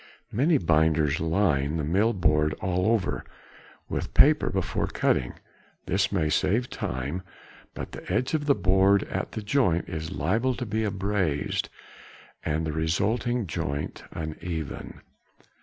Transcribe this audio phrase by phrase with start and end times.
[0.31, 3.23] Many binders line the mill board all over
[3.87, 5.33] with paper before cutting;
[5.85, 7.21] this may save time,
[7.75, 11.69] but the edge of the board at the joint is liable to be abraised,
[12.43, 15.01] and the resulting joint uneven.